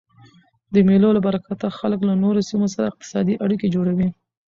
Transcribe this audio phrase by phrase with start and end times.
[0.73, 4.09] د مېلو له برکته خلک له نورو سیمو سره اقتصادي اړیکي جوړوي.